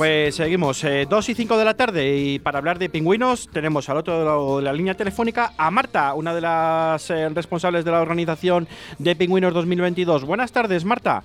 Pues 0.00 0.36
seguimos, 0.36 0.82
eh, 0.84 1.06
2 1.10 1.28
y 1.28 1.34
5 1.34 1.58
de 1.58 1.64
la 1.66 1.74
tarde 1.74 2.16
y 2.16 2.38
para 2.38 2.56
hablar 2.56 2.78
de 2.78 2.88
pingüinos 2.88 3.50
tenemos 3.52 3.86
al 3.90 3.98
otro 3.98 4.24
lado 4.24 4.56
de 4.56 4.64
la 4.64 4.72
línea 4.72 4.94
telefónica 4.94 5.52
a 5.58 5.70
Marta, 5.70 6.14
una 6.14 6.32
de 6.32 6.40
las 6.40 7.10
eh, 7.10 7.28
responsables 7.28 7.84
de 7.84 7.90
la 7.90 8.00
organización 8.00 8.66
de 8.98 9.14
Pingüinos 9.14 9.52
2022. 9.52 10.24
Buenas 10.24 10.52
tardes, 10.52 10.86
Marta. 10.86 11.22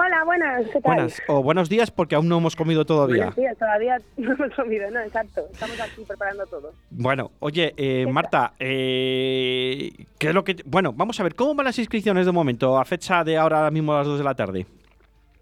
Hola, 0.00 0.22
buenas, 0.24 0.64
¿qué 0.66 0.80
tal? 0.80 0.94
Buenas 0.94 1.22
o 1.26 1.42
buenos 1.42 1.68
días 1.68 1.90
porque 1.90 2.14
aún 2.14 2.28
no 2.28 2.38
hemos 2.38 2.54
comido 2.54 2.84
todavía. 2.84 3.16
Buenos 3.16 3.34
días, 3.34 3.58
todavía 3.58 3.98
no 4.16 4.32
hemos 4.32 4.54
comido, 4.54 4.88
no, 4.92 5.00
exacto. 5.00 5.48
Estamos 5.50 5.80
aquí 5.80 6.04
preparando 6.06 6.46
todo. 6.46 6.72
Bueno, 6.90 7.32
oye, 7.40 7.74
eh, 7.76 8.06
Marta, 8.06 8.52
eh, 8.60 9.90
¿qué 10.18 10.28
es 10.28 10.34
lo 10.34 10.44
que...? 10.44 10.54
Bueno, 10.66 10.92
vamos 10.92 11.18
a 11.18 11.24
ver, 11.24 11.34
¿cómo 11.34 11.56
van 11.56 11.64
las 11.64 11.80
inscripciones 11.80 12.26
de 12.26 12.30
momento 12.30 12.78
a 12.78 12.84
fecha 12.84 13.24
de 13.24 13.36
ahora 13.36 13.68
mismo 13.72 13.92
a 13.92 13.98
las 13.98 14.06
2 14.06 14.18
de 14.18 14.24
la 14.24 14.34
tarde? 14.36 14.66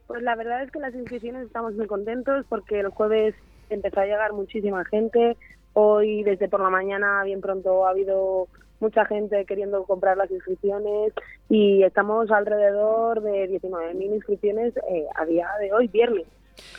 Pues 0.07 0.23
la 0.23 0.35
verdad 0.35 0.63
es 0.63 0.71
que 0.71 0.79
las 0.79 0.95
inscripciones 0.95 1.47
estamos 1.47 1.75
muy 1.75 1.87
contentos 1.87 2.47
porque 2.49 2.81
el 2.81 2.89
jueves 2.89 3.35
empezó 3.69 4.01
a 4.01 4.07
llegar 4.07 4.33
muchísima 4.33 4.87
gente. 4.87 5.37
Hoy, 5.75 6.23
desde 6.23 6.49
por 6.49 6.61
la 6.61 6.71
mañana, 6.71 7.23
bien 7.25 7.43
pronto, 7.43 7.87
ha 7.87 7.91
habido 7.91 8.49
mucha 8.81 9.05
gente 9.07 9.45
queriendo 9.45 9.85
comprar 9.85 10.17
las 10.17 10.31
inscripciones 10.31 11.13
y 11.49 11.83
estamos 11.83 12.31
alrededor 12.31 13.23
de 13.23 13.49
19.000 13.61 14.15
inscripciones 14.15 14.77
eh, 14.89 15.07
a 15.15 15.25
día 15.25 15.49
de 15.61 15.73
hoy, 15.73 15.89
viernes. 15.89 16.27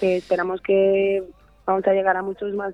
Esperamos 0.02 0.62
que 0.62 1.24
vamos 1.66 1.86
a 1.88 1.94
llegar 1.94 2.18
a 2.18 2.24
muchos 2.24 2.54
más 2.54 2.74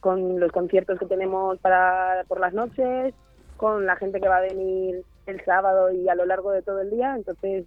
con 0.00 0.40
los 0.40 0.50
conciertos 0.52 0.98
que 0.98 1.06
tenemos 1.06 1.58
para 1.58 2.24
por 2.28 2.40
las 2.40 2.54
noches, 2.54 3.14
con 3.56 3.86
la 3.86 3.96
gente 3.96 4.20
que 4.20 4.28
va 4.28 4.38
a 4.38 4.42
venir 4.42 5.04
el 5.26 5.44
sábado 5.44 5.92
y 5.92 6.08
a 6.08 6.14
lo 6.14 6.24
largo 6.24 6.50
de 6.50 6.62
todo 6.62 6.80
el 6.80 6.90
día. 6.90 7.14
Entonces, 7.14 7.66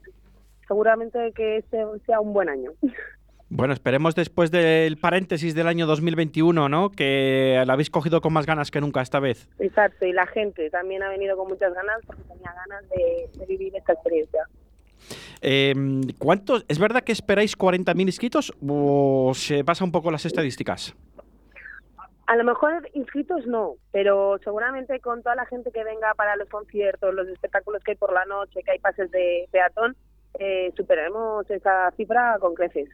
seguramente 0.68 1.32
que 1.34 1.58
este 1.58 1.86
sea 2.06 2.20
un 2.20 2.34
buen 2.34 2.50
año. 2.50 2.72
Bueno, 3.56 3.76
esperemos 3.76 4.16
después 4.16 4.50
del 4.50 4.98
paréntesis 4.98 5.54
del 5.54 5.68
año 5.68 5.86
2021, 5.86 6.70
¿no? 6.70 6.90
Que 6.90 7.62
la 7.68 7.74
habéis 7.74 7.92
cogido 7.92 8.20
con 8.20 8.34
más 8.34 8.48
ganas 8.48 8.72
que 8.72 8.82
nunca 8.82 9.00
esta 9.00 9.20
vez. 9.20 9.48
Exacto, 9.60 10.08
y 10.08 10.12
la 10.12 10.26
gente 10.26 10.72
también 10.72 11.04
ha 11.04 11.10
venido 11.10 11.38
con 11.38 11.48
muchas 11.50 11.72
ganas 11.72 12.00
porque 12.08 12.24
tenía 12.24 12.52
ganas 12.52 12.90
de, 12.90 13.30
de 13.38 13.46
vivir 13.46 13.76
esta 13.76 13.94
experiencia. 13.94 14.48
Eh, 15.44 15.76
¿cuántos, 16.18 16.66
¿Es 16.68 16.80
verdad 16.80 17.04
que 17.04 17.12
esperáis 17.12 17.56
40.000 17.56 18.02
inscritos 18.02 18.52
o 18.68 19.34
se 19.36 19.64
pasa 19.64 19.84
un 19.84 19.92
poco 19.92 20.10
las 20.10 20.26
estadísticas? 20.26 20.96
A 22.26 22.36
lo 22.36 22.44
mejor 22.46 22.90
inscritos 22.96 23.46
no, 23.46 23.76
pero 23.92 24.40
seguramente 24.44 25.00
con 25.00 25.22
toda 25.22 25.36
la 25.36 25.46
gente 25.46 25.70
que 25.72 25.84
venga 25.84 26.16
para 26.16 26.36
los 26.38 26.50
conciertos, 26.50 27.14
los 27.14 27.28
espectáculos 27.28 27.84
que 27.84 27.92
hay 27.92 27.98
por 27.98 28.14
la 28.14 28.26
noche, 28.26 28.64
que 28.64 28.72
hay 28.72 28.80
pases 28.80 29.12
de 29.12 29.48
peatón, 29.52 29.96
eh, 30.40 30.74
superaremos 30.76 31.48
esa 31.52 31.92
cifra 31.92 32.38
con 32.40 32.56
creces. 32.56 32.90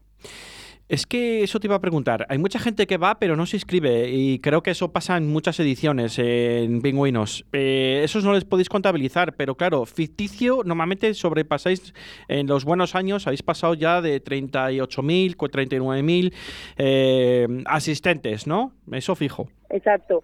Es 0.90 1.06
que 1.06 1.44
eso 1.44 1.60
te 1.60 1.68
iba 1.68 1.76
a 1.76 1.82
preguntar. 1.82 2.26
Hay 2.30 2.40
mucha 2.40 2.58
gente 2.58 2.88
que 2.88 2.98
va 2.98 3.20
pero 3.20 3.36
no 3.36 3.46
se 3.46 3.58
inscribe 3.58 4.10
y 4.10 4.40
creo 4.40 4.64
que 4.64 4.72
eso 4.72 4.92
pasa 4.92 5.18
en 5.18 5.28
muchas 5.32 5.60
ediciones 5.60 6.18
en 6.18 6.82
Pingüinos. 6.82 7.46
Eh, 7.54 8.02
esos 8.04 8.26
no 8.26 8.34
les 8.34 8.44
podéis 8.44 8.70
contabilizar, 8.70 9.36
pero 9.36 9.54
claro, 9.54 9.86
ficticio 9.86 10.64
normalmente 10.66 11.14
sobrepasáis 11.14 11.94
en 12.28 12.48
los 12.48 12.66
buenos 12.66 12.96
años, 12.96 13.28
habéis 13.28 13.44
pasado 13.44 13.76
ya 13.76 14.02
de 14.02 14.20
38.000, 14.24 15.36
39.000 15.36 16.34
eh, 16.78 17.48
asistentes, 17.68 18.48
¿no? 18.48 18.74
Eso 18.92 19.14
fijo. 19.14 19.48
Exacto. 19.70 20.24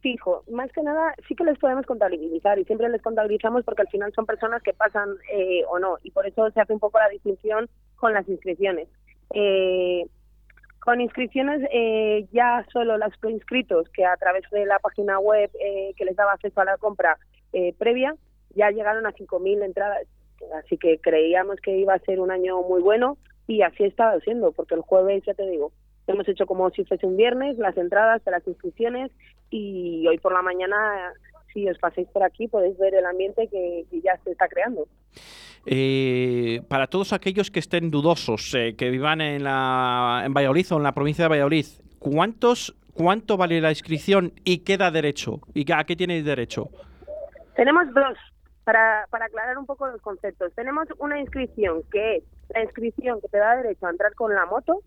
Fijo, 0.00 0.42
más 0.50 0.72
que 0.72 0.82
nada 0.82 1.14
sí 1.28 1.36
que 1.36 1.44
les 1.44 1.56
podemos 1.58 1.86
contabilizar 1.86 2.58
y 2.58 2.64
siempre 2.64 2.88
les 2.88 3.00
contabilizamos 3.00 3.64
porque 3.64 3.82
al 3.82 3.88
final 3.88 4.12
son 4.12 4.26
personas 4.26 4.60
que 4.60 4.72
pasan 4.72 5.08
eh, 5.32 5.62
o 5.70 5.78
no 5.78 5.98
y 6.02 6.10
por 6.10 6.26
eso 6.26 6.50
se 6.50 6.60
hace 6.60 6.72
un 6.72 6.80
poco 6.80 6.98
la 6.98 7.08
distinción 7.10 7.68
con 7.94 8.12
las 8.12 8.28
inscripciones. 8.28 8.88
Eh, 9.34 10.06
con 10.84 11.00
inscripciones 11.00 11.62
eh, 11.72 12.26
ya 12.30 12.64
solo 12.70 12.98
los 12.98 13.12
inscritos 13.26 13.88
que 13.88 14.04
a 14.04 14.16
través 14.16 14.44
de 14.50 14.66
la 14.66 14.78
página 14.78 15.18
web 15.18 15.50
eh, 15.58 15.94
que 15.96 16.04
les 16.04 16.14
daba 16.14 16.32
acceso 16.32 16.60
a 16.60 16.66
la 16.66 16.76
compra 16.76 17.16
eh, 17.54 17.74
previa 17.78 18.14
ya 18.54 18.70
llegaron 18.70 19.06
a 19.06 19.12
5.000 19.12 19.64
entradas. 19.64 20.06
Así 20.62 20.76
que 20.76 20.98
creíamos 20.98 21.56
que 21.60 21.76
iba 21.78 21.94
a 21.94 21.98
ser 22.00 22.20
un 22.20 22.30
año 22.30 22.60
muy 22.62 22.82
bueno 22.82 23.16
y 23.46 23.62
así 23.62 23.84
ha 23.84 23.86
estado 23.86 24.20
siendo, 24.20 24.52
porque 24.52 24.74
el 24.74 24.82
jueves, 24.82 25.22
ya 25.26 25.32
te 25.32 25.48
digo, 25.48 25.72
hemos 26.06 26.28
hecho 26.28 26.46
como 26.46 26.68
si 26.70 26.84
fuese 26.84 27.06
un 27.06 27.16
viernes 27.16 27.56
las 27.56 27.76
entradas 27.76 28.22
de 28.24 28.30
las 28.30 28.46
inscripciones 28.46 29.10
y 29.50 30.06
hoy 30.06 30.18
por 30.18 30.32
la 30.32 30.42
mañana, 30.42 31.14
si 31.54 31.68
os 31.68 31.78
pasáis 31.78 32.08
por 32.08 32.22
aquí, 32.22 32.48
podéis 32.48 32.76
ver 32.76 32.94
el 32.94 33.06
ambiente 33.06 33.48
que, 33.48 33.86
que 33.90 34.00
ya 34.02 34.18
se 34.24 34.32
está 34.32 34.48
creando. 34.48 34.86
Eh, 35.66 36.60
para 36.68 36.88
todos 36.88 37.14
aquellos 37.14 37.50
que 37.50 37.60
estén 37.60 37.90
dudosos, 37.90 38.52
eh, 38.54 38.74
que 38.76 38.90
vivan 38.90 39.22
en, 39.22 39.44
la, 39.44 40.22
en 40.26 40.34
Valladolid 40.34 40.66
o 40.72 40.76
en 40.76 40.82
la 40.82 40.92
provincia 40.92 41.24
de 41.24 41.28
Valladolid, 41.30 41.66
¿cuántos, 41.98 42.76
¿cuánto 42.92 43.38
vale 43.38 43.60
la 43.60 43.70
inscripción 43.70 44.32
y 44.44 44.58
qué 44.58 44.76
da 44.76 44.90
derecho? 44.90 45.40
¿Y 45.54 45.70
a 45.72 45.84
qué 45.84 45.96
tenéis 45.96 46.24
derecho? 46.24 46.68
Tenemos 47.56 47.86
dos, 47.94 48.18
para, 48.64 49.06
para 49.10 49.26
aclarar 49.26 49.56
un 49.56 49.64
poco 49.64 49.86
los 49.86 50.02
conceptos. 50.02 50.52
Tenemos 50.54 50.86
una 50.98 51.18
inscripción 51.18 51.82
que 51.90 52.16
es 52.16 52.24
la 52.50 52.62
inscripción 52.62 53.20
que 53.22 53.28
te 53.28 53.38
da 53.38 53.56
derecho 53.56 53.86
a 53.86 53.90
entrar 53.90 54.12
con 54.14 54.34
la 54.34 54.44
moto, 54.44 54.82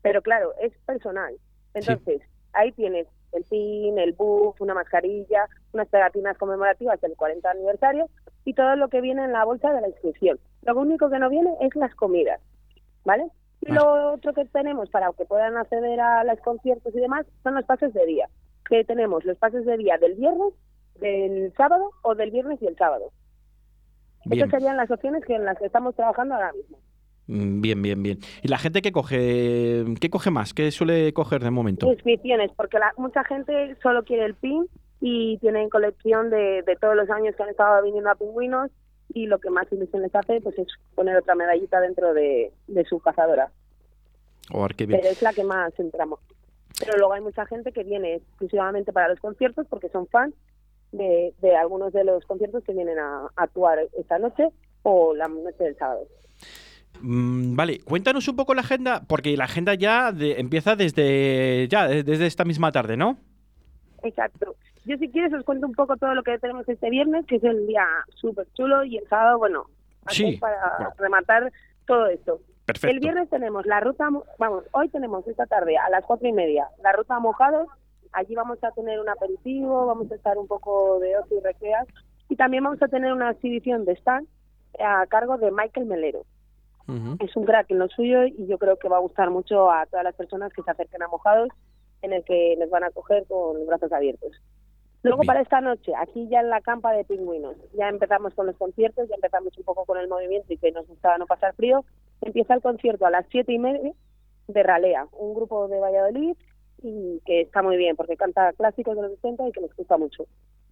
pero 0.00 0.22
claro, 0.22 0.52
es 0.62 0.72
personal. 0.86 1.34
Entonces, 1.74 2.22
ahí 2.54 2.72
tienes 2.72 3.06
el 3.36 3.44
pin, 3.44 3.98
el 3.98 4.12
buff, 4.12 4.60
una 4.60 4.74
mascarilla, 4.74 5.48
unas 5.72 5.88
pegatinas 5.88 6.36
conmemorativas 6.38 7.00
del 7.00 7.16
40 7.16 7.50
aniversario 7.50 8.08
y 8.44 8.54
todo 8.54 8.76
lo 8.76 8.88
que 8.88 9.00
viene 9.00 9.24
en 9.24 9.32
la 9.32 9.44
bolsa 9.44 9.72
de 9.72 9.80
la 9.80 9.88
inscripción. 9.88 10.38
Lo 10.62 10.78
único 10.78 11.10
que 11.10 11.18
no 11.18 11.28
viene 11.28 11.54
es 11.60 11.74
las 11.76 11.94
comidas, 11.94 12.40
¿vale? 13.04 13.28
Y 13.60 13.72
lo 13.72 14.12
otro 14.12 14.32
que 14.32 14.44
tenemos 14.44 14.90
para 14.90 15.12
que 15.12 15.24
puedan 15.24 15.56
acceder 15.56 16.00
a 16.00 16.24
los 16.24 16.38
conciertos 16.40 16.94
y 16.94 17.00
demás 17.00 17.26
son 17.42 17.54
los 17.54 17.64
pases 17.64 17.92
de 17.92 18.04
día. 18.06 18.28
Que 18.68 18.84
tenemos 18.84 19.24
los 19.24 19.38
pases 19.38 19.64
de 19.64 19.76
día 19.76 19.96
del 19.98 20.14
viernes, 20.14 20.52
del 21.00 21.52
sábado 21.56 21.90
o 22.02 22.14
del 22.14 22.30
viernes 22.30 22.60
y 22.62 22.66
el 22.66 22.76
sábado. 22.76 23.10
Bien. 24.24 24.40
Esas 24.40 24.50
serían 24.50 24.76
las 24.76 24.90
opciones 24.90 25.24
que 25.24 25.34
en 25.34 25.44
las 25.44 25.58
que 25.58 25.66
estamos 25.66 25.94
trabajando 25.94 26.34
ahora 26.34 26.52
mismo. 26.52 26.78
Mm, 27.26 27.60
Bien, 27.60 27.82
bien, 27.82 28.02
bien. 28.02 28.18
¿Y 28.42 28.48
la 28.48 28.58
gente 28.58 28.82
qué 28.82 28.92
coge? 28.92 29.84
¿Qué 30.00 30.10
coge 30.10 30.30
más? 30.30 30.54
¿Qué 30.54 30.70
suele 30.70 31.12
coger 31.12 31.42
de 31.42 31.50
momento? 31.50 31.90
Inscripciones, 31.90 32.50
porque 32.56 32.78
la, 32.78 32.92
mucha 32.96 33.24
gente 33.24 33.76
solo 33.82 34.04
quiere 34.04 34.24
el 34.26 34.34
PIN 34.34 34.66
y 35.00 35.38
tienen 35.38 35.68
colección 35.68 36.30
de, 36.30 36.62
de 36.62 36.76
todos 36.76 36.96
los 36.96 37.10
años 37.10 37.34
que 37.36 37.42
han 37.42 37.48
estado 37.50 37.82
viniendo 37.82 38.10
a 38.10 38.14
pingüinos 38.14 38.70
y 39.12 39.26
lo 39.26 39.38
que 39.38 39.50
más 39.50 39.70
ilusión 39.72 40.02
les 40.02 40.14
hace 40.14 40.40
pues 40.40 40.58
es 40.58 40.66
poner 40.94 41.16
otra 41.16 41.34
medallita 41.34 41.80
dentro 41.80 42.14
de, 42.14 42.52
de 42.66 42.84
su 42.84 43.00
cazadora. 43.00 43.50
Oh, 44.52 44.66
qué 44.76 44.86
bien. 44.86 45.00
Pero 45.00 45.12
es 45.12 45.22
la 45.22 45.32
que 45.32 45.44
más 45.44 45.78
entramos. 45.78 46.20
Pero 46.78 46.98
luego 46.98 47.14
hay 47.14 47.22
mucha 47.22 47.46
gente 47.46 47.72
que 47.72 47.84
viene 47.84 48.16
exclusivamente 48.16 48.92
para 48.92 49.08
los 49.08 49.18
conciertos 49.18 49.66
porque 49.68 49.88
son 49.88 50.06
fans 50.08 50.34
de, 50.92 51.34
de 51.40 51.56
algunos 51.56 51.92
de 51.92 52.04
los 52.04 52.24
conciertos 52.24 52.62
que 52.64 52.72
vienen 52.72 52.98
a, 52.98 53.22
a 53.36 53.42
actuar 53.42 53.78
esta 53.98 54.18
noche 54.18 54.48
o 54.82 55.14
la 55.14 55.26
noche 55.28 55.64
del 55.64 55.76
sábado. 55.76 56.06
Mm, 57.02 57.56
vale, 57.56 57.80
cuéntanos 57.80 58.26
un 58.28 58.36
poco 58.36 58.54
la 58.54 58.60
agenda, 58.62 59.02
porque 59.06 59.36
la 59.36 59.44
agenda 59.44 59.74
ya 59.74 60.12
de- 60.12 60.38
empieza 60.40 60.76
desde 60.76 61.68
ya 61.68 61.86
de- 61.88 62.02
desde 62.02 62.26
esta 62.26 62.44
misma 62.44 62.72
tarde, 62.72 62.96
¿no? 62.96 63.18
Exacto. 64.02 64.54
Yo 64.84 64.96
si 64.98 65.08
quieres 65.10 65.32
os 65.32 65.44
cuento 65.44 65.66
un 65.66 65.74
poco 65.74 65.96
todo 65.96 66.14
lo 66.14 66.22
que 66.22 66.38
tenemos 66.38 66.68
este 66.68 66.90
viernes, 66.90 67.26
que 67.26 67.36
es 67.36 67.44
el 67.44 67.66
día 67.66 67.84
súper 68.14 68.46
chulo, 68.54 68.84
y 68.84 68.98
el 68.98 69.08
sábado, 69.08 69.38
bueno, 69.38 69.64
Sí, 70.08 70.36
para 70.40 70.56
bueno. 70.78 70.92
rematar 70.98 71.52
todo 71.86 72.06
esto. 72.06 72.40
Perfecto. 72.64 72.94
El 72.94 73.00
viernes 73.00 73.28
tenemos 73.30 73.66
la 73.66 73.80
ruta, 73.80 74.08
mo- 74.10 74.24
vamos, 74.38 74.64
hoy 74.72 74.88
tenemos 74.88 75.26
esta 75.26 75.46
tarde 75.46 75.76
a 75.76 75.88
las 75.90 76.04
cuatro 76.04 76.28
y 76.28 76.32
media 76.32 76.66
la 76.82 76.92
ruta 76.92 77.18
Mojados. 77.18 77.68
Allí 78.12 78.34
vamos 78.34 78.62
a 78.64 78.70
tener 78.70 78.98
un 79.00 79.08
aperitivo, 79.08 79.86
vamos 79.86 80.10
a 80.10 80.14
estar 80.14 80.38
un 80.38 80.46
poco 80.46 80.98
de 81.00 81.16
ocio 81.18 81.38
y 81.38 81.42
recreas. 81.42 81.86
Y 82.28 82.36
también 82.36 82.64
vamos 82.64 82.82
a 82.82 82.88
tener 82.88 83.12
una 83.12 83.30
exhibición 83.30 83.84
de 83.84 83.92
stand 83.96 84.26
a 84.80 85.04
cargo 85.06 85.36
de 85.38 85.50
Michael 85.50 85.86
Melero. 85.86 86.22
Es 87.18 87.36
un 87.36 87.44
crack 87.44 87.70
en 87.70 87.78
lo 87.80 87.88
suyo 87.88 88.24
y 88.26 88.46
yo 88.46 88.58
creo 88.58 88.76
que 88.76 88.88
va 88.88 88.98
a 88.98 89.00
gustar 89.00 89.30
mucho 89.30 89.70
a 89.70 89.86
todas 89.86 90.04
las 90.04 90.14
personas 90.14 90.52
que 90.52 90.62
se 90.62 90.70
acerquen 90.70 91.02
a 91.02 91.08
Mojados, 91.08 91.48
en 92.02 92.12
el 92.12 92.24
que 92.24 92.54
les 92.58 92.70
van 92.70 92.84
a 92.84 92.88
acoger 92.88 93.24
con 93.26 93.58
los 93.58 93.66
brazos 93.66 93.92
abiertos. 93.92 94.32
Luego 95.02 95.20
Bien. 95.20 95.26
para 95.26 95.40
esta 95.40 95.60
noche, 95.60 95.92
aquí 95.96 96.28
ya 96.28 96.40
en 96.40 96.50
la 96.50 96.60
campa 96.60 96.92
de 96.92 97.04
pingüinos, 97.04 97.56
ya 97.74 97.88
empezamos 97.88 98.34
con 98.34 98.46
los 98.46 98.56
conciertos, 98.56 99.08
ya 99.08 99.14
empezamos 99.14 99.56
un 99.56 99.64
poco 99.64 99.84
con 99.84 99.98
el 99.98 100.08
movimiento 100.08 100.52
y 100.52 100.58
que 100.58 100.72
nos 100.72 100.86
gustaba 100.86 101.18
no 101.18 101.26
pasar 101.26 101.54
frío. 101.54 101.84
Empieza 102.20 102.54
el 102.54 102.62
concierto 102.62 103.06
a 103.06 103.10
las 103.10 103.26
siete 103.30 103.52
y 103.52 103.58
media 103.58 103.92
de 104.48 104.62
Ralea, 104.62 105.06
un 105.12 105.34
grupo 105.34 105.68
de 105.68 105.80
Valladolid 105.80 106.36
y 106.82 107.20
que 107.24 107.42
está 107.42 107.62
muy 107.62 107.76
bien 107.76 107.96
porque 107.96 108.16
canta 108.16 108.52
clásicos 108.52 108.96
de 108.96 109.02
los 109.02 109.12
60 109.12 109.48
y 109.48 109.52
que 109.52 109.60
nos 109.60 109.74
gusta 109.74 109.96
mucho. 109.96 110.24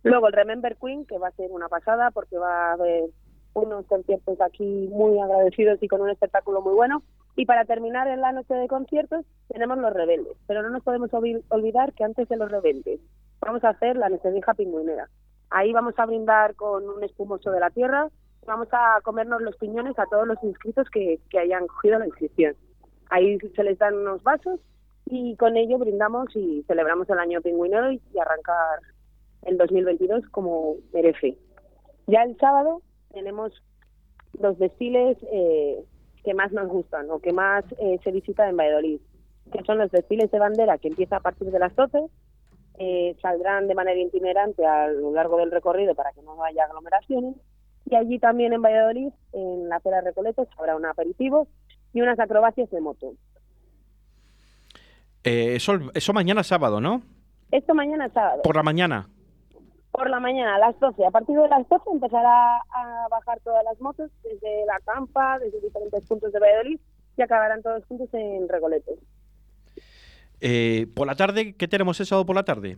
Luego 0.02 0.26
el 0.28 0.34
Remember 0.34 0.76
Queen, 0.76 1.06
que 1.06 1.18
va 1.18 1.28
a 1.28 1.32
ser 1.32 1.50
una 1.50 1.68
pasada 1.68 2.10
porque 2.10 2.36
va 2.36 2.70
a 2.70 2.72
haber 2.74 3.04
unos 3.54 3.86
conciertos 3.86 4.40
aquí 4.40 4.88
muy 4.92 5.18
agradecidos 5.20 5.82
y 5.82 5.88
con 5.88 6.00
un 6.00 6.10
espectáculo 6.10 6.60
muy 6.60 6.74
bueno. 6.74 7.02
Y 7.36 7.46
para 7.46 7.64
terminar 7.64 8.06
en 8.08 8.20
la 8.20 8.32
noche 8.32 8.54
de 8.54 8.68
conciertos 8.68 9.24
tenemos 9.48 9.78
los 9.78 9.92
rebeldes, 9.92 10.36
pero 10.46 10.62
no 10.62 10.70
nos 10.70 10.82
podemos 10.84 11.10
olvi- 11.10 11.42
olvidar 11.48 11.92
que 11.94 12.04
antes 12.04 12.28
de 12.28 12.36
los 12.36 12.50
rebeldes 12.50 13.00
vamos 13.40 13.64
a 13.64 13.70
hacer 13.70 13.96
la 13.96 14.08
Nochevieja 14.08 14.54
Pingüinera. 14.54 15.08
Ahí 15.50 15.72
vamos 15.72 15.94
a 15.98 16.06
brindar 16.06 16.54
con 16.54 16.88
un 16.88 17.02
espumoso 17.04 17.50
de 17.50 17.60
la 17.60 17.70
tierra, 17.70 18.08
vamos 18.46 18.68
a 18.72 19.00
comernos 19.02 19.40
los 19.42 19.56
piñones 19.56 19.98
a 19.98 20.06
todos 20.06 20.26
los 20.26 20.42
inscritos 20.42 20.88
que, 20.90 21.18
que 21.30 21.38
hayan 21.38 21.66
cogido 21.66 21.98
la 21.98 22.06
inscripción. 22.06 22.54
Ahí 23.10 23.38
se 23.38 23.64
les 23.64 23.78
dan 23.78 23.94
unos 23.94 24.22
vasos 24.22 24.60
y 25.06 25.36
con 25.36 25.56
ello 25.56 25.78
brindamos 25.78 26.34
y 26.34 26.62
celebramos 26.66 27.08
el 27.10 27.18
año 27.18 27.40
pingüinero 27.42 27.92
y 27.92 28.00
arrancar 28.20 28.80
el 29.42 29.58
2022 29.58 30.24
como 30.30 30.76
merece. 30.92 31.36
Ya 32.06 32.22
el 32.22 32.36
sábado 32.38 32.80
tenemos 33.14 33.52
los 34.38 34.58
desfiles 34.58 35.16
eh, 35.32 35.84
que 36.22 36.34
más 36.34 36.52
nos 36.52 36.68
gustan 36.68 37.10
o 37.10 37.20
que 37.20 37.32
más 37.32 37.64
eh, 37.78 37.98
se 38.02 38.10
visitan 38.10 38.50
en 38.50 38.56
Valladolid, 38.56 39.00
que 39.52 39.62
son 39.64 39.78
los 39.78 39.90
desfiles 39.90 40.30
de 40.30 40.38
bandera 40.38 40.78
que 40.78 40.88
empieza 40.88 41.16
a 41.16 41.20
partir 41.20 41.50
de 41.50 41.58
las 41.58 41.74
12, 41.74 41.98
eh, 42.78 43.16
saldrán 43.22 43.68
de 43.68 43.74
manera 43.74 44.00
itinerante 44.00 44.66
a 44.66 44.88
lo 44.88 45.12
largo 45.12 45.38
del 45.38 45.50
recorrido 45.50 45.94
para 45.94 46.12
que 46.12 46.22
no 46.22 46.42
haya 46.42 46.64
aglomeraciones 46.64 47.36
y 47.86 47.94
allí 47.94 48.18
también 48.18 48.52
en 48.52 48.62
Valladolid, 48.62 49.12
en 49.32 49.68
la 49.68 49.78
Pera 49.80 50.00
Recoletos, 50.00 50.48
habrá 50.58 50.74
un 50.76 50.86
aperitivo 50.86 51.48
y 51.92 52.00
unas 52.00 52.18
acrobacias 52.18 52.70
de 52.70 52.80
moto. 52.80 53.12
Eh, 55.22 55.56
eso, 55.56 55.78
eso 55.94 56.12
mañana 56.12 56.42
sábado, 56.42 56.80
¿no? 56.80 57.02
Esto 57.50 57.74
mañana 57.74 58.08
sábado. 58.08 58.42
Por 58.42 58.56
la 58.56 58.62
mañana. 58.62 59.08
Por 59.94 60.10
la 60.10 60.18
mañana 60.18 60.56
a 60.56 60.58
las 60.58 60.78
12. 60.80 61.06
A 61.06 61.10
partir 61.12 61.36
de 61.36 61.48
las 61.48 61.68
12 61.68 61.84
empezará 61.92 62.56
a 62.56 63.06
bajar 63.08 63.38
todas 63.44 63.62
las 63.62 63.80
motos 63.80 64.10
desde 64.24 64.66
la 64.66 64.80
campa, 64.84 65.38
desde 65.38 65.60
diferentes 65.60 66.04
puntos 66.08 66.32
de 66.32 66.40
Valladolid 66.40 66.80
y 67.16 67.22
acabarán 67.22 67.62
todos 67.62 67.84
juntos 67.86 68.08
en 68.12 68.48
Recoletos. 68.48 68.98
Eh, 70.40 70.88
por 70.96 71.06
la 71.06 71.14
tarde, 71.14 71.54
¿qué 71.56 71.68
tenemos 71.68 72.00
el 72.00 72.06
sábado 72.06 72.26
por 72.26 72.34
la 72.34 72.42
tarde? 72.42 72.76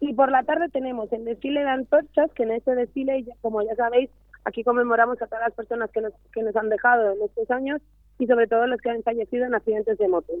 Y 0.00 0.14
por 0.14 0.32
la 0.32 0.42
tarde 0.42 0.68
tenemos 0.68 1.12
el 1.12 1.24
desfile 1.24 1.60
de 1.60 1.70
antorchas, 1.70 2.32
que 2.32 2.42
en 2.42 2.50
este 2.50 2.74
desfile, 2.74 3.24
como 3.40 3.62
ya 3.62 3.76
sabéis, 3.76 4.10
aquí 4.44 4.64
conmemoramos 4.64 5.22
a 5.22 5.28
todas 5.28 5.44
las 5.44 5.54
personas 5.54 5.92
que 5.92 6.00
nos, 6.00 6.12
que 6.32 6.42
nos 6.42 6.56
han 6.56 6.70
dejado 6.70 7.12
en 7.12 7.22
estos 7.22 7.48
años 7.52 7.80
y 8.18 8.26
sobre 8.26 8.48
todo 8.48 8.66
los 8.66 8.80
que 8.80 8.90
han 8.90 9.04
fallecido 9.04 9.46
en 9.46 9.54
accidentes 9.54 9.96
de 9.96 10.08
moto. 10.08 10.32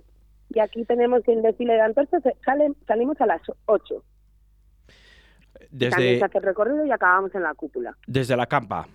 Y 0.50 0.58
aquí 0.58 0.84
tenemos 0.84 1.22
que 1.22 1.32
el 1.32 1.42
desfile 1.42 1.74
de 1.74 1.80
antorchas 1.80 2.26
eh, 2.26 2.34
sale, 2.44 2.72
salimos 2.88 3.20
a 3.20 3.26
las 3.26 3.42
8. 3.66 4.02
También 5.70 5.90
Desde, 5.90 6.18
se 6.18 6.24
hace 6.24 6.38
el 6.38 6.44
recorrido 6.44 6.84
y 6.86 6.90
acabamos 6.90 7.34
en 7.34 7.42
la 7.42 7.54
cúpula. 7.54 7.96
desde 8.06 8.36
la 8.36 8.46
campa, 8.46 8.86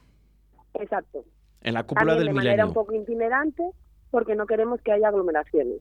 Exacto. 0.76 1.24
en 1.62 1.74
la 1.74 1.84
cúpula 1.84 2.14
También 2.14 2.18
del 2.20 2.28
de 2.28 2.34
manera 2.34 2.52
milenio. 2.54 2.68
un 2.68 2.74
poco 2.74 2.94
itinerante 2.94 3.64
porque 4.12 4.36
no 4.36 4.46
queremos 4.46 4.82
que 4.82 4.92
haya 4.92 5.08
aglomeraciones. 5.10 5.80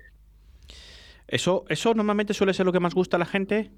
Eso, 1.29 1.65
eso 1.69 1.95
normalmente 1.95 2.35
suele 2.35 2.55
ser 2.55 2.67
lo 2.67 2.73
que 2.73 2.81
más 2.81 2.95
gusta 2.95 3.17
a 3.17 3.21
la 3.21 3.27
gente. 3.27 3.71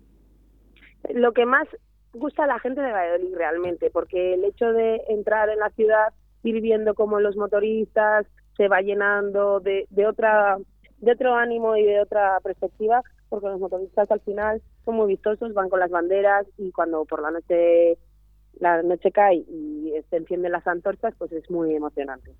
Lo 1.14 1.32
que 1.32 1.46
más 1.46 1.66
gusta 2.12 2.44
a 2.44 2.46
la 2.46 2.58
gente 2.58 2.80
de 2.80 2.92
Valladolid 2.92 3.34
realmente, 3.36 3.90
porque 3.90 4.34
el 4.34 4.44
hecho 4.44 4.72
de 4.72 5.00
entrar 5.08 5.48
en 5.48 5.58
la 5.58 5.70
ciudad, 5.70 6.12
ir 6.42 6.60
viendo 6.60 6.94
cómo 6.94 7.20
los 7.20 7.36
motoristas 7.36 8.26
se 8.56 8.68
va 8.68 8.80
llenando 8.80 9.60
de, 9.60 9.86
de 9.90 10.06
otra 10.06 10.56
de 11.00 11.12
otro 11.12 11.36
ánimo 11.36 11.76
y 11.76 11.84
de 11.84 12.00
otra 12.00 12.40
perspectiva, 12.42 13.02
porque 13.28 13.46
los 13.46 13.60
motoristas 13.60 14.10
al 14.10 14.20
final 14.20 14.60
son 14.88 14.96
muy 14.96 15.08
vistosos, 15.08 15.52
van 15.52 15.68
con 15.68 15.80
las 15.80 15.90
banderas 15.90 16.46
y 16.56 16.72
cuando 16.72 17.04
por 17.04 17.20
la 17.20 17.30
noche 17.30 17.98
la 18.58 18.82
noche 18.82 19.12
cae 19.12 19.36
y 19.36 19.92
se 20.08 20.16
encienden 20.16 20.50
las 20.50 20.66
antorchas, 20.66 21.14
pues 21.18 21.30
es 21.32 21.48
muy 21.50 21.74
emocionante. 21.74 22.34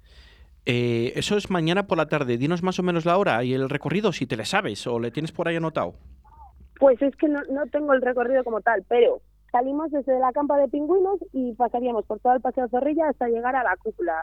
Eh, 0.65 1.13
eso 1.15 1.37
es 1.37 1.51
mañana 1.51 1.87
por 1.87 1.99
la 1.99 2.09
tarde. 2.09 2.39
Dinos 2.39 2.63
más 2.63 2.79
o 2.79 2.83
menos 2.83 3.05
la 3.05 3.19
hora 3.19 3.45
y 3.45 3.53
el 3.53 3.69
recorrido, 3.69 4.13
si 4.13 4.27
te 4.27 4.39
le 4.39 4.47
sabes 4.47 4.87
o 4.87 4.99
le 4.99 5.11
tienes 5.11 5.31
por 5.31 5.47
ahí 5.47 5.57
anotado. 5.57 5.93
Pues 6.81 7.01
es 7.03 7.15
que 7.17 7.29
no, 7.29 7.43
no 7.51 7.67
tengo 7.67 7.93
el 7.93 8.01
recorrido 8.01 8.43
como 8.45 8.63
tal, 8.63 8.83
pero 8.89 9.21
salimos 9.53 9.91
desde 9.91 10.19
la 10.19 10.33
campa 10.33 10.57
de 10.57 10.69
pingüinos 10.69 11.21
y 11.35 11.53
pasaríamos 11.53 12.07
por 12.07 12.19
todo 12.21 12.33
el 12.33 12.41
paseo 12.41 12.67
Zorrilla 12.69 13.11
hasta 13.11 13.29
llegar 13.29 13.55
a 13.57 13.63
la 13.63 13.77
cúpula. 13.77 14.15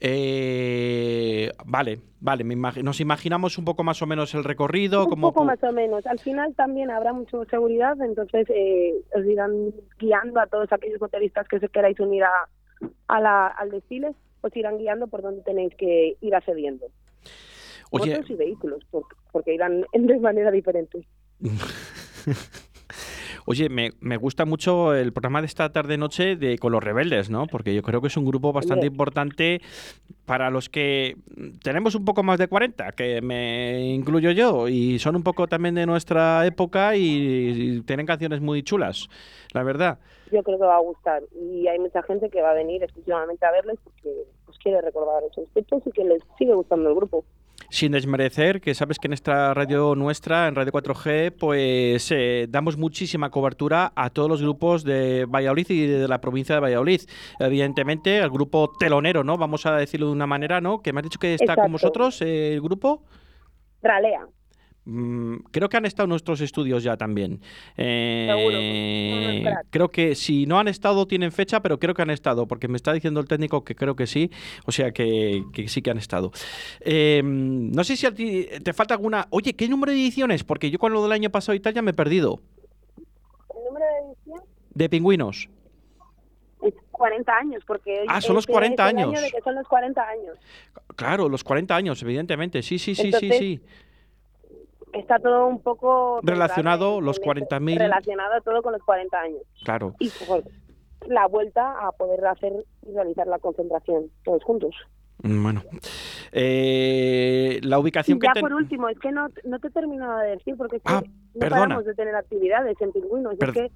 Eh, 0.00 1.50
vale, 1.66 1.98
vale. 2.20 2.44
me 2.44 2.54
imagi- 2.56 2.82
nos 2.82 3.00
imaginamos 3.00 3.58
un 3.58 3.64
poco 3.64 3.82
más 3.82 4.00
o 4.02 4.06
menos 4.06 4.34
el 4.34 4.44
recorrido. 4.44 5.04
Un 5.04 5.10
como 5.10 5.32
poco 5.32 5.44
más 5.44 5.62
o 5.62 5.72
menos. 5.72 6.06
Al 6.06 6.18
final 6.20 6.54
también 6.54 6.90
habrá 6.90 7.12
mucha 7.12 7.44
seguridad, 7.46 8.00
entonces 8.00 8.46
eh, 8.50 8.94
os 9.14 9.24
irán 9.24 9.72
guiando 9.98 10.40
a 10.40 10.46
todos 10.46 10.72
aquellos 10.72 11.00
motoristas 11.00 11.48
que 11.48 11.58
se 11.60 11.68
queráis 11.68 11.98
unir 12.00 12.24
a, 12.24 12.30
a 13.08 13.20
la, 13.20 13.46
al 13.48 13.70
desfile, 13.70 14.12
os 14.40 14.54
irán 14.56 14.78
guiando 14.78 15.08
por 15.08 15.22
donde 15.22 15.42
tenéis 15.42 15.74
que 15.76 16.16
ir 16.20 16.34
accediendo. 16.34 16.86
Oye, 17.90 18.12
Motos 18.14 18.30
y 18.30 18.34
vehículos, 18.34 18.84
porque, 18.90 19.16
porque 19.32 19.54
irán 19.54 19.84
de 19.92 20.18
manera 20.20 20.50
diferente. 20.50 21.06
Oye, 23.50 23.70
me, 23.70 23.92
me 24.00 24.18
gusta 24.18 24.44
mucho 24.44 24.94
el 24.94 25.10
programa 25.10 25.40
de 25.40 25.46
esta 25.46 25.72
tarde-noche 25.72 26.36
de 26.36 26.58
con 26.58 26.70
los 26.70 26.84
rebeldes, 26.84 27.30
¿no? 27.30 27.46
Porque 27.46 27.74
yo 27.74 27.80
creo 27.80 28.02
que 28.02 28.08
es 28.08 28.16
un 28.18 28.26
grupo 28.26 28.52
bastante 28.52 28.84
importante 28.84 29.62
para 30.26 30.50
los 30.50 30.68
que 30.68 31.16
tenemos 31.62 31.94
un 31.94 32.04
poco 32.04 32.22
más 32.22 32.38
de 32.38 32.46
40, 32.46 32.92
que 32.92 33.22
me 33.22 33.86
incluyo 33.94 34.32
yo, 34.32 34.68
y 34.68 34.98
son 34.98 35.16
un 35.16 35.22
poco 35.22 35.46
también 35.46 35.74
de 35.76 35.86
nuestra 35.86 36.44
época 36.44 36.94
y, 36.94 37.78
y 37.78 37.80
tienen 37.80 38.04
canciones 38.04 38.42
muy 38.42 38.62
chulas, 38.62 39.08
la 39.54 39.62
verdad. 39.62 39.98
Yo 40.30 40.42
creo 40.42 40.58
que 40.58 40.64
va 40.66 40.76
a 40.76 40.80
gustar 40.80 41.22
y 41.34 41.68
hay 41.68 41.78
mucha 41.78 42.02
gente 42.02 42.28
que 42.28 42.42
va 42.42 42.50
a 42.50 42.54
venir 42.54 42.82
exclusivamente 42.82 43.46
a 43.46 43.50
verles 43.50 43.78
porque 43.82 44.26
os 44.46 44.58
quiere 44.58 44.82
recordar 44.82 45.22
esos 45.24 45.46
hechos 45.54 45.80
y 45.86 45.90
que 45.92 46.04
les 46.04 46.22
sigue 46.36 46.52
gustando 46.52 46.90
el 46.90 46.96
grupo. 46.96 47.24
Sin 47.70 47.92
desmerecer, 47.92 48.62
que 48.62 48.74
sabes 48.74 48.98
que 48.98 49.08
en 49.08 49.12
esta 49.12 49.52
radio 49.52 49.94
nuestra, 49.94 50.48
en 50.48 50.54
Radio 50.54 50.72
4G, 50.72 51.34
pues 51.38 52.10
eh, 52.10 52.46
damos 52.48 52.78
muchísima 52.78 53.30
cobertura 53.30 53.92
a 53.94 54.08
todos 54.08 54.28
los 54.30 54.40
grupos 54.40 54.84
de 54.84 55.26
Valladolid 55.26 55.66
y 55.68 55.86
de 55.86 56.08
la 56.08 56.20
provincia 56.20 56.54
de 56.54 56.62
Valladolid. 56.62 57.02
Evidentemente, 57.38 58.18
el 58.18 58.30
grupo 58.30 58.72
telonero, 58.78 59.22
¿no? 59.22 59.36
Vamos 59.36 59.66
a 59.66 59.76
decirlo 59.76 60.06
de 60.06 60.12
una 60.12 60.26
manera, 60.26 60.62
¿no? 60.62 60.80
Que 60.80 60.94
me 60.94 61.00
has 61.00 61.04
dicho 61.04 61.18
que 61.18 61.34
está 61.34 61.56
con 61.56 61.70
vosotros 61.70 62.22
eh, 62.22 62.54
el 62.54 62.62
grupo. 62.62 63.04
Ralea. 63.82 64.26
Mm, 64.90 65.36
creo 65.50 65.68
que 65.68 65.76
han 65.76 65.84
estado 65.84 66.04
en 66.04 66.10
nuestros 66.10 66.40
estudios 66.40 66.82
ya 66.82 66.96
también. 66.96 67.42
Eh, 67.76 68.26
Seguro, 68.26 69.50
cracks. 69.52 69.68
creo 69.70 69.88
que 69.90 70.14
si 70.14 70.46
no 70.46 70.58
han 70.58 70.66
estado 70.66 71.06
tienen 71.06 71.30
fecha, 71.30 71.60
pero 71.60 71.78
creo 71.78 71.92
que 71.92 72.00
han 72.00 72.08
estado, 72.08 72.48
porque 72.48 72.68
me 72.68 72.76
está 72.76 72.94
diciendo 72.94 73.20
el 73.20 73.26
técnico 73.28 73.64
que 73.64 73.74
creo 73.74 73.94
que 73.94 74.06
sí, 74.06 74.30
o 74.64 74.72
sea 74.72 74.90
que, 74.92 75.44
que 75.52 75.68
sí 75.68 75.82
que 75.82 75.90
han 75.90 75.98
estado. 75.98 76.32
Eh, 76.80 77.20
no 77.22 77.84
sé 77.84 77.96
si 77.98 78.06
a 78.06 78.14
ti 78.14 78.46
te 78.64 78.72
falta 78.72 78.94
alguna... 78.94 79.26
Oye, 79.28 79.54
¿qué 79.54 79.68
número 79.68 79.92
de 79.92 79.98
ediciones? 79.98 80.42
Porque 80.42 80.70
yo 80.70 80.78
con 80.78 80.92
lo 80.94 81.02
del 81.02 81.12
año 81.12 81.28
pasado 81.28 81.54
y 81.54 81.60
tal 81.60 81.74
ya 81.74 81.82
me 81.82 81.90
he 81.90 81.94
perdido. 81.94 82.40
El 82.96 83.64
número 83.66 83.84
de 83.84 84.12
edición 84.14 84.40
De 84.72 84.88
pingüinos. 84.88 85.50
es 86.62 86.72
40 86.92 87.36
años, 87.36 87.62
porque 87.66 88.04
Ah, 88.08 88.22
son 88.22 88.36
los 88.36 88.44
este 88.44 88.52
40 88.54 88.86
es 88.86 88.90
el 88.92 88.96
año 88.98 89.08
años. 89.10 89.20
de 89.22 89.30
que 89.32 89.40
son 89.42 89.54
los 89.54 89.68
40 89.68 90.00
años. 90.08 90.38
Claro, 90.96 91.28
los 91.28 91.44
40 91.44 91.76
años, 91.76 92.02
evidentemente. 92.02 92.62
Sí, 92.62 92.78
sí, 92.78 92.94
sí, 92.94 93.12
sí, 93.12 93.30
sí. 93.32 93.60
Está 94.92 95.18
todo 95.18 95.46
un 95.46 95.60
poco 95.62 96.20
Relacionado, 96.22 97.00
los 97.00 97.18
en 97.18 97.24
40.000. 97.24 97.78
relacionado 97.78 98.40
todo 98.42 98.62
con 98.62 98.72
los 98.72 98.82
40 98.82 99.20
años 99.20 99.42
Claro. 99.64 99.94
y 99.98 100.08
joder, 100.26 100.44
la 101.06 101.26
vuelta 101.26 101.86
a 101.86 101.92
poder 101.92 102.24
hacer 102.26 102.52
y 102.86 102.92
realizar 102.92 103.26
la 103.26 103.38
concentración 103.38 104.10
todos 104.24 104.42
juntos. 104.44 104.74
Mm, 105.22 105.42
Bueno. 105.42 105.62
Eh, 106.32 107.58
la 107.62 107.76
Y 107.76 107.80
ubicación 107.80 108.18
que 108.18 108.28
ya 108.34 108.40
por 108.40 108.52
último, 108.54 108.88
es 108.88 108.98
que 108.98 109.10
no, 109.12 109.28
no 109.44 109.58
te 109.58 109.68
he 109.68 109.70
terminado 109.70 110.18
de 110.18 110.30
decir 110.30 110.56
porque 110.56 110.76
es 110.76 110.82
que 110.82 110.92
Ah, 110.92 111.02
no 111.34 111.40
perdona. 111.40 111.60
paramos 111.62 111.84
de 111.86 111.94
tener 111.94 112.14
actividades 112.14 112.80
en 112.80 112.92
Pingüinos. 112.92 113.34
Es 113.40 113.52
que 113.52 113.70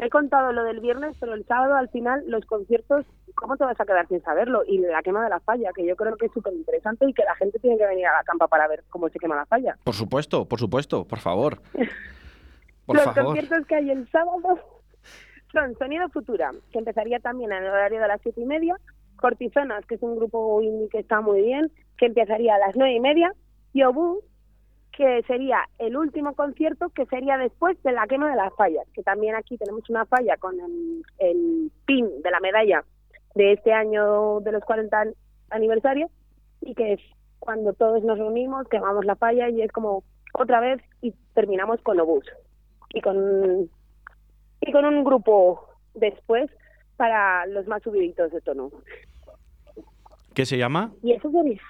te 0.00 0.06
he 0.06 0.10
contado 0.10 0.50
lo 0.52 0.64
del 0.64 0.80
viernes, 0.80 1.14
pero 1.20 1.34
el 1.34 1.44
sábado 1.44 1.74
al 1.74 1.90
final 1.90 2.24
los 2.26 2.46
conciertos, 2.46 3.04
¿cómo 3.34 3.58
te 3.58 3.64
vas 3.64 3.78
a 3.78 3.84
quedar 3.84 4.08
sin 4.08 4.22
saberlo? 4.22 4.62
Y 4.66 4.78
la 4.78 5.02
quema 5.02 5.22
de 5.22 5.28
la 5.28 5.40
falla, 5.40 5.72
que 5.74 5.84
yo 5.84 5.94
creo 5.94 6.16
que 6.16 6.24
es 6.24 6.32
súper 6.32 6.54
interesante 6.54 7.06
y 7.06 7.12
que 7.12 7.22
la 7.22 7.34
gente 7.34 7.58
tiene 7.58 7.76
que 7.76 7.86
venir 7.86 8.06
a 8.06 8.14
la 8.14 8.24
campa 8.24 8.48
para 8.48 8.66
ver 8.66 8.82
cómo 8.88 9.10
se 9.10 9.18
quema 9.18 9.36
la 9.36 9.44
falla. 9.44 9.76
Por 9.84 9.94
supuesto, 9.94 10.46
por 10.46 10.58
supuesto, 10.58 11.04
por 11.04 11.18
favor. 11.18 11.60
Por 12.86 12.96
los 12.96 13.04
favor. 13.04 13.24
conciertos 13.24 13.66
que 13.66 13.74
hay 13.76 13.90
el 13.90 14.10
sábado 14.10 14.58
son 15.52 15.76
Sonido 15.76 16.08
Futura, 16.08 16.50
que 16.72 16.78
empezaría 16.78 17.20
también 17.20 17.52
en 17.52 17.62
el 17.62 17.70
horario 17.70 18.00
de 18.00 18.08
las 18.08 18.20
siete 18.22 18.40
y 18.40 18.46
media, 18.46 18.76
Cortizonas, 19.16 19.84
que 19.86 19.94
es 19.96 20.02
un 20.02 20.16
grupo 20.16 20.60
indie 20.60 20.88
que 20.88 20.98
está 20.98 21.20
muy 21.20 21.42
bien, 21.42 21.70
que 21.98 22.06
empezaría 22.06 22.56
a 22.56 22.58
las 22.58 22.74
nueve 22.74 22.94
y 22.94 23.00
media, 23.00 23.32
y 23.72 23.84
Obú, 23.84 24.22
que 24.96 25.22
sería 25.26 25.60
el 25.78 25.96
último 25.96 26.34
concierto, 26.34 26.88
que 26.90 27.06
sería 27.06 27.38
después 27.38 27.80
de 27.82 27.92
la 27.92 28.06
quema 28.06 28.30
de 28.30 28.36
las 28.36 28.54
fallas, 28.54 28.86
que 28.92 29.02
también 29.02 29.34
aquí 29.34 29.56
tenemos 29.56 29.88
una 29.90 30.04
falla 30.06 30.36
con 30.36 30.58
el, 30.60 31.02
el 31.18 31.70
pin 31.86 32.08
de 32.22 32.30
la 32.30 32.40
medalla 32.40 32.84
de 33.34 33.52
este 33.52 33.72
año 33.72 34.40
de 34.40 34.52
los 34.52 34.64
40 34.64 35.00
an- 35.00 35.14
aniversario, 35.50 36.08
y 36.60 36.74
que 36.74 36.94
es 36.94 37.00
cuando 37.38 37.72
todos 37.72 38.02
nos 38.04 38.18
reunimos, 38.18 38.68
quemamos 38.68 39.04
la 39.04 39.16
falla 39.16 39.48
y 39.48 39.62
es 39.62 39.72
como 39.72 40.02
otra 40.34 40.60
vez 40.60 40.82
y 41.00 41.12
terminamos 41.34 41.80
con 41.82 41.98
Obús 42.00 42.24
y 42.92 43.00
con 43.00 43.70
y 44.60 44.72
con 44.72 44.84
un 44.84 45.04
grupo 45.04 45.66
después 45.94 46.50
para 46.96 47.46
los 47.46 47.66
más 47.66 47.82
subiditos 47.82 48.30
de 48.30 48.40
tono. 48.42 48.70
¿Qué 50.34 50.44
se 50.44 50.58
llama? 50.58 50.92
Y 51.02 51.12
eso 51.12 51.30
sería 51.30 51.60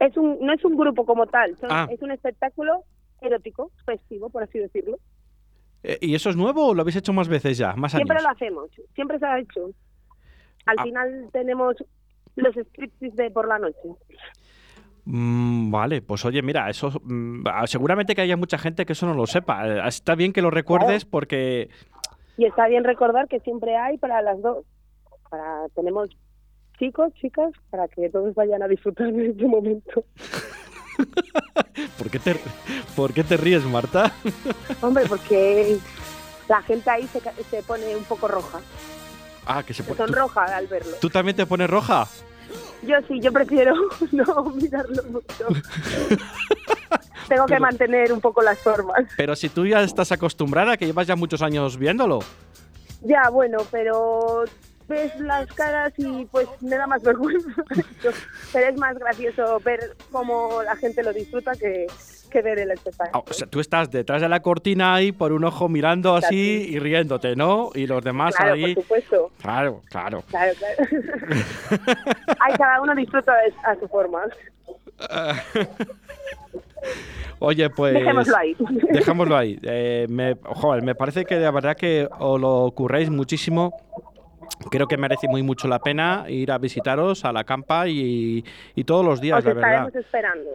es 0.00 0.16
un 0.16 0.38
no 0.40 0.52
es 0.52 0.64
un 0.64 0.76
grupo 0.76 1.04
como 1.06 1.26
tal, 1.26 1.56
son- 1.58 1.70
Ah. 1.72 1.86
es 1.90 2.00
un 2.02 2.10
espectáculo 2.10 2.84
erótico, 3.20 3.70
festivo, 3.84 4.28
por 4.30 4.42
así 4.42 4.58
decirlo. 4.58 4.98
Eh, 5.82 5.98
¿Y 6.00 6.14
eso 6.14 6.30
es 6.30 6.36
nuevo 6.36 6.68
o 6.68 6.74
lo 6.74 6.82
habéis 6.82 6.96
hecho 6.96 7.12
más 7.12 7.28
veces 7.28 7.56
ya? 7.58 7.74
Más 7.74 7.92
Siempre 7.92 8.16
años. 8.16 8.24
lo 8.24 8.30
hacemos, 8.30 8.70
siempre 8.94 9.18
se 9.18 9.26
ha 9.26 9.38
hecho. 9.38 9.70
Al 10.66 10.76
Ah. 10.78 10.82
final 10.82 11.28
tenemos 11.32 11.76
los 12.36 12.54
striptease 12.56 13.22
de 13.22 13.30
por 13.30 13.46
la 13.48 13.58
noche. 13.58 13.88
Mm, 15.04 15.70
vale, 15.70 16.02
pues 16.02 16.24
oye, 16.24 16.42
mira, 16.42 16.68
eso 16.68 16.90
mm, 17.02 17.44
ah, 17.46 17.66
seguramente 17.66 18.14
que 18.14 18.22
haya 18.22 18.36
mucha 18.36 18.58
gente 18.58 18.84
que 18.84 18.92
eso 18.92 19.06
no 19.06 19.14
lo 19.14 19.26
sepa. 19.26 19.66
Eh, 19.68 19.80
Está 19.86 20.14
bien 20.16 20.32
que 20.32 20.42
lo 20.42 20.50
recuerdes 20.50 21.04
porque 21.04 21.70
Y 22.36 22.44
está 22.44 22.66
bien 22.68 22.84
recordar 22.84 23.28
que 23.28 23.40
siempre 23.40 23.76
hay 23.76 23.96
para 23.98 24.20
las 24.20 24.42
dos. 24.42 24.66
Para 25.30 25.68
tenemos 25.74 26.10
chicos, 26.78 27.12
chicas, 27.14 27.52
para 27.70 27.88
que 27.88 28.08
todos 28.10 28.34
vayan 28.34 28.62
a 28.62 28.68
disfrutar 28.68 29.12
de 29.12 29.28
este 29.28 29.46
momento. 29.46 30.04
¿Por 31.98 32.10
qué 32.10 32.18
te, 32.18 32.36
¿por 32.94 33.12
qué 33.12 33.22
te 33.22 33.36
ríes, 33.36 33.64
Marta? 33.64 34.12
Hombre, 34.80 35.04
porque 35.08 35.78
la 36.48 36.62
gente 36.62 36.88
ahí 36.90 37.06
se, 37.08 37.20
se 37.50 37.62
pone 37.62 37.94
un 37.96 38.04
poco 38.04 38.28
roja, 38.28 38.60
Ah, 39.46 39.62
que 39.62 39.72
se 39.74 39.82
pone. 39.84 39.96
¿Tú, 39.96 40.06
sonroja 40.06 40.44
al 40.56 40.66
verlo. 40.66 40.96
tú 41.00 41.08
también 41.10 41.36
te 41.36 41.46
pones 41.46 41.68
roja? 41.70 42.06
Yo 42.82 42.96
sí, 43.08 43.20
yo 43.20 43.32
prefiero 43.32 43.74
no 44.12 44.44
mirarlo 44.54 45.02
mucho. 45.04 45.46
Tengo 47.28 47.46
que 47.46 47.58
mantener 47.60 48.12
un 48.12 48.20
poco 48.20 48.42
las 48.42 48.58
formas. 48.58 49.04
Pero 49.16 49.34
si 49.36 49.48
tú 49.48 49.66
ya 49.66 49.82
estás 49.82 50.12
acostumbrada, 50.12 50.76
que 50.76 50.86
llevas 50.86 51.06
ya 51.06 51.16
muchos 51.16 51.42
años 51.42 51.76
viéndolo. 51.76 52.20
Ya, 53.02 53.28
bueno, 53.30 53.58
pero 53.70 54.44
ves 54.88 55.18
las 55.20 55.46
caras 55.48 55.92
y 55.96 56.24
pues 56.26 56.46
me 56.60 56.76
da 56.76 56.86
más 56.86 57.02
vergüenza. 57.04 57.48
pero 58.52 58.66
es 58.68 58.76
más 58.78 58.98
gracioso 58.98 59.60
ver 59.64 59.96
cómo 60.12 60.62
la 60.64 60.76
gente 60.76 61.02
lo 61.02 61.12
disfruta 61.12 61.52
que, 61.52 61.86
que 62.30 62.42
ver 62.42 62.58
el 62.58 62.70
Ah, 62.70 62.74
espectáculo. 62.74 63.24
O 63.28 63.32
sea, 63.32 63.46
tú 63.46 63.60
estás 63.60 63.90
detrás 63.90 64.20
de 64.22 64.28
la 64.28 64.40
cortina 64.40 64.94
ahí 64.94 65.12
por 65.12 65.32
un 65.32 65.44
ojo 65.44 65.68
mirando 65.68 66.14
así 66.14 66.66
y 66.70 66.78
riéndote, 66.78 67.36
¿no? 67.36 67.70
Y 67.74 67.86
los 67.86 68.02
demás 68.04 68.34
claro, 68.36 68.54
ahí. 68.54 68.74
por 68.74 68.82
supuesto. 68.84 69.30
Claro, 69.40 69.82
claro. 69.90 70.22
Claro, 70.28 70.52
claro. 70.58 70.76
Ay, 72.40 72.54
cada 72.58 72.80
uno 72.82 72.94
disfruta 72.94 73.32
a 73.64 73.74
su 73.76 73.86
forma. 73.88 74.22
Oye, 77.38 77.68
pues. 77.70 77.92
Dejémoslo 77.94 78.36
ahí. 78.36 78.56
Dejémoslo 78.92 79.36
ahí. 79.36 79.58
Eh, 79.62 80.06
me, 80.08 80.36
joder, 80.42 80.82
me 80.82 80.94
parece 80.94 81.24
que 81.26 81.36
de 81.36 81.50
verdad 81.50 81.76
que 81.76 82.08
os 82.18 82.40
lo 82.40 82.70
curréis 82.74 83.10
muchísimo. 83.10 83.72
Creo 84.70 84.86
que 84.86 84.96
merece 84.96 85.28
muy 85.28 85.42
mucho 85.42 85.68
la 85.68 85.78
pena 85.78 86.24
ir 86.28 86.50
a 86.50 86.58
visitaros 86.58 87.24
a 87.24 87.32
la 87.32 87.44
campa 87.44 87.88
y, 87.88 88.44
y 88.74 88.84
todos 88.84 89.04
los 89.04 89.20
días, 89.20 89.38
Os 89.38 89.44
la 89.44 89.54
verdad. 89.54 89.70
estaremos 89.70 89.94
esperando. 89.96 90.50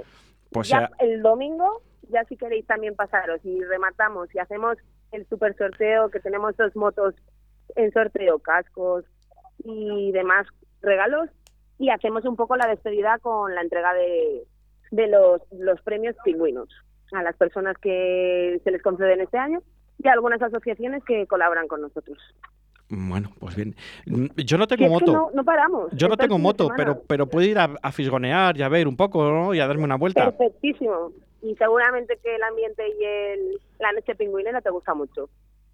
Pues 0.51 0.67
ya 0.69 0.81
ya- 0.81 0.91
el 0.99 1.21
domingo, 1.21 1.81
ya 2.09 2.23
si 2.25 2.35
queréis 2.37 2.65
también 2.67 2.95
pasaros 2.95 3.39
y 3.45 3.63
rematamos 3.63 4.33
y 4.35 4.39
hacemos 4.39 4.77
el 5.11 5.25
super 5.27 5.55
sorteo, 5.57 6.09
que 6.09 6.19
tenemos 6.19 6.55
dos 6.57 6.75
motos 6.75 7.15
en 7.75 7.91
sorteo, 7.91 8.39
cascos 8.39 9.05
y 9.63 10.11
demás 10.11 10.47
regalos, 10.81 11.29
y 11.77 11.89
hacemos 11.89 12.25
un 12.25 12.35
poco 12.35 12.55
la 12.57 12.67
despedida 12.67 13.17
con 13.19 13.53
la 13.55 13.61
entrega 13.61 13.93
de, 13.93 14.43
de 14.91 15.07
los, 15.07 15.41
los 15.51 15.81
premios 15.81 16.15
pingüinos 16.23 16.69
a 17.13 17.23
las 17.23 17.35
personas 17.35 17.77
que 17.77 18.59
se 18.63 18.71
les 18.71 18.81
conceden 18.81 19.21
este 19.21 19.37
año 19.37 19.61
y 19.99 20.07
a 20.07 20.13
algunas 20.13 20.41
asociaciones 20.41 21.03
que 21.05 21.27
colaboran 21.27 21.67
con 21.67 21.81
nosotros. 21.81 22.17
Bueno, 22.93 23.31
pues 23.39 23.55
bien. 23.55 23.73
Mm, 24.05 24.25
Yo 24.45 24.57
no 24.57 24.67
tengo 24.67 24.89
moto. 24.89 25.11
no, 25.13 25.29
no 25.33 25.43
paramos. 25.45 25.89
Yo 25.93 26.09
no 26.09 26.17
tengo 26.17 26.37
moto, 26.37 26.69
pero, 26.75 27.01
pero 27.07 27.25
puedo 27.25 27.47
ir 27.47 27.57
a, 27.57 27.73
a 27.81 27.91
fisgonear 27.93 28.57
y 28.57 28.61
a 28.63 28.67
ver 28.69 28.85
un 28.87 28.97
poco, 28.97 29.23
¿no? 29.31 29.53
Y 29.53 29.61
a 29.61 29.67
darme 29.67 29.85
una 29.85 29.95
vuelta. 29.95 30.25
Perfectísimo. 30.29 31.11
Y 31.41 31.55
seguramente 31.55 32.19
que 32.21 32.35
el 32.35 32.43
ambiente 32.43 32.83
y 32.99 33.03
el, 33.03 33.59
la 33.79 33.93
noche 33.93 34.13
pingüinera 34.15 34.59
te 34.61 34.69
gusta 34.69 34.93
mucho. 34.93 35.29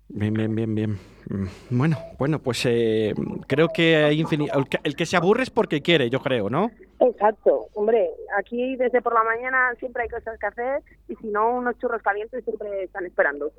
Bien, 0.09 0.33
bien, 0.33 0.55
bien, 0.55 0.75
bien. 0.75 0.91
Mm, 1.29 1.47
Bueno, 1.71 1.97
bueno, 2.19 2.39
pues 2.39 2.63
eh, 2.65 3.13
creo 3.47 3.67
que 3.69 3.97
hay 3.97 4.21
infini- 4.23 4.49
el, 4.55 4.69
que, 4.69 4.77
el 4.83 4.95
que 4.95 5.05
se 5.05 5.17
aburre 5.17 5.43
es 5.43 5.49
porque 5.49 5.81
quiere, 5.81 6.09
yo 6.09 6.21
creo, 6.21 6.49
¿no? 6.49 6.69
Exacto. 6.99 7.65
Hombre, 7.73 8.11
aquí 8.37 8.75
desde 8.77 9.01
por 9.01 9.13
la 9.13 9.23
mañana 9.23 9.73
siempre 9.79 10.03
hay 10.03 10.09
cosas 10.09 10.39
que 10.39 10.45
hacer 10.45 10.83
y 11.09 11.15
si 11.15 11.27
no, 11.27 11.49
unos 11.57 11.77
churros 11.79 12.01
calientes 12.03 12.43
siempre 12.45 12.83
están 12.83 13.05
esperando. 13.07 13.51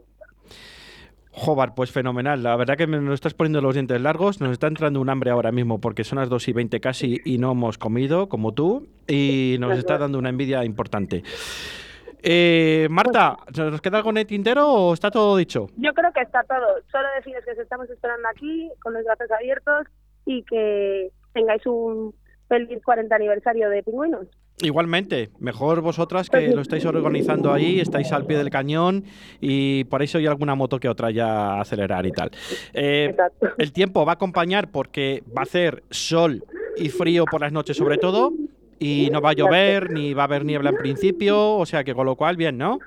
Jobar, 1.30 1.74
pues 1.74 1.92
fenomenal. 1.92 2.42
La 2.42 2.56
verdad 2.56 2.76
que 2.76 2.86
me 2.86 3.00
nos 3.00 3.14
estás 3.14 3.34
poniendo 3.34 3.60
los 3.60 3.74
dientes 3.74 4.00
largos. 4.00 4.40
Nos 4.40 4.52
está 4.52 4.66
entrando 4.66 5.00
un 5.00 5.08
hambre 5.08 5.30
ahora 5.30 5.52
mismo 5.52 5.80
porque 5.80 6.04
son 6.04 6.18
las 6.18 6.28
2 6.28 6.48
y 6.48 6.52
20 6.52 6.80
casi 6.80 7.20
y 7.24 7.38
no 7.38 7.52
hemos 7.52 7.78
comido 7.78 8.28
como 8.28 8.52
tú. 8.52 8.88
Y 9.06 9.56
nos 9.60 9.78
está 9.78 9.98
dando 9.98 10.18
una 10.18 10.30
envidia 10.30 10.64
importante. 10.64 11.22
Eh, 12.22 12.88
Marta, 12.90 13.36
¿nos 13.56 13.80
queda 13.80 13.98
algo 13.98 14.10
en 14.10 14.18
el 14.18 14.26
tintero 14.26 14.68
o 14.68 14.94
está 14.94 15.10
todo 15.10 15.36
dicho? 15.36 15.68
Yo 15.76 15.92
creo 15.94 16.12
que 16.12 16.22
está 16.22 16.42
todo. 16.42 16.66
Solo 16.90 17.06
deciros 17.16 17.44
que 17.44 17.52
os 17.52 17.58
estamos 17.58 17.88
esperando 17.90 18.28
aquí 18.28 18.70
con 18.82 18.92
los 18.92 19.04
brazos 19.04 19.30
abiertos 19.30 19.86
y 20.26 20.42
que 20.42 21.10
tengáis 21.32 21.64
un 21.66 22.14
feliz 22.48 22.82
40 22.84 23.14
aniversario 23.14 23.70
de 23.70 23.82
Pingüinos. 23.82 24.26
Igualmente, 24.60 25.30
mejor 25.38 25.82
vosotras 25.82 26.28
que 26.28 26.48
lo 26.48 26.60
estáis 26.60 26.84
organizando 26.84 27.52
ahí, 27.52 27.78
estáis 27.78 28.10
al 28.12 28.26
pie 28.26 28.38
del 28.38 28.50
cañón 28.50 29.04
y 29.40 29.84
por 29.84 30.02
eso 30.02 30.18
hay 30.18 30.26
alguna 30.26 30.56
moto 30.56 30.80
que 30.80 30.88
otra 30.88 31.12
ya 31.12 31.60
acelerar 31.60 32.06
y 32.06 32.10
tal. 32.10 32.30
Eh, 32.74 33.14
el 33.58 33.72
tiempo 33.72 34.04
va 34.04 34.12
a 34.12 34.14
acompañar 34.14 34.70
porque 34.72 35.22
va 35.28 35.42
a 35.42 35.44
hacer 35.44 35.84
sol 35.90 36.42
y 36.76 36.88
frío 36.88 37.24
por 37.24 37.40
las 37.40 37.52
noches 37.52 37.76
sobre 37.76 37.98
todo 37.98 38.32
y 38.80 39.10
no 39.12 39.20
va 39.20 39.30
a 39.30 39.34
llover 39.34 39.92
ni 39.92 40.12
va 40.12 40.22
a 40.22 40.26
haber 40.26 40.44
niebla 40.44 40.70
en 40.70 40.76
principio, 40.76 41.54
o 41.54 41.66
sea 41.66 41.84
que 41.84 41.94
con 41.94 42.06
lo 42.06 42.16
cual 42.16 42.36
bien, 42.36 42.58
¿no? 42.58 42.80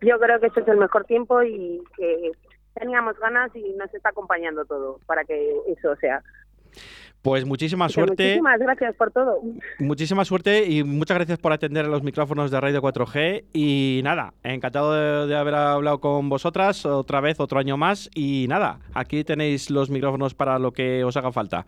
Yo 0.00 0.18
creo 0.18 0.40
que 0.40 0.46
este 0.46 0.60
es 0.60 0.68
el 0.68 0.78
mejor 0.78 1.04
tiempo 1.04 1.42
y 1.42 1.82
que 1.96 2.32
teníamos 2.74 3.18
ganas 3.18 3.54
y 3.54 3.74
nos 3.74 3.92
está 3.92 4.10
acompañando 4.10 4.64
todo 4.64 5.00
para 5.06 5.24
que 5.24 5.54
eso 5.68 5.96
sea. 5.96 6.22
Pues 7.26 7.44
muchísima 7.44 7.88
suerte, 7.88 8.22
Muchísimas 8.22 8.58
gracias 8.60 8.94
por 8.94 9.10
todo. 9.10 9.40
muchísima 9.80 10.24
suerte 10.24 10.64
y 10.64 10.84
muchas 10.84 11.16
gracias 11.16 11.40
por 11.40 11.52
atender 11.52 11.84
a 11.84 11.88
los 11.88 12.04
micrófonos 12.04 12.52
de 12.52 12.60
Radio 12.60 12.80
4G 12.80 13.46
y 13.52 14.00
nada, 14.04 14.32
encantado 14.44 14.94
de, 14.94 15.26
de 15.26 15.36
haber 15.36 15.56
hablado 15.56 15.98
con 16.00 16.28
vosotras 16.28 16.86
otra 16.86 17.20
vez, 17.20 17.40
otro 17.40 17.58
año 17.58 17.76
más 17.76 18.08
y 18.14 18.46
nada, 18.48 18.78
aquí 18.94 19.24
tenéis 19.24 19.70
los 19.70 19.90
micrófonos 19.90 20.34
para 20.34 20.60
lo 20.60 20.70
que 20.70 21.02
os 21.02 21.16
haga 21.16 21.32
falta. 21.32 21.66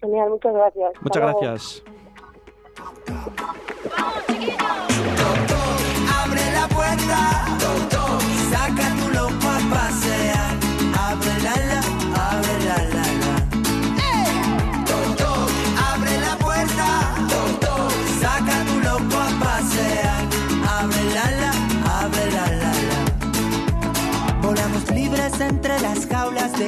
Genial, 0.00 0.30
muchas 0.30 0.54
gracias. 0.54 0.86
Hasta 0.94 1.00
Muchas 1.02 1.22
luego. 1.22 1.40
gracias. 1.42 1.82
Abre 6.24 6.44
la 6.52 6.68
puerta, 6.68 7.46
saca 8.50 8.88
tu 8.96 9.12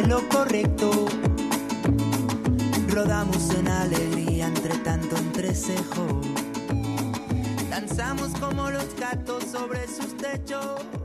lo 0.05 0.29
correcto. 0.29 0.91
Rodamos 2.89 3.51
en 3.55 3.69
alegría 3.69 4.47
entre 4.49 4.77
tanto 4.79 5.17
entrecejo. 5.17 6.21
Danzamos 7.71 8.31
como 8.41 8.71
los 8.71 8.95
gatos 8.97 9.45
sobre 9.45 9.87
sus 9.87 10.17
techos. 10.17 10.96